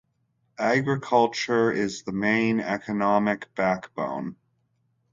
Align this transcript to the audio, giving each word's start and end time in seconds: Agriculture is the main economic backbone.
Agriculture 0.57 1.71
is 1.71 2.01
the 2.01 2.11
main 2.11 2.59
economic 2.59 3.53
backbone. 3.53 4.35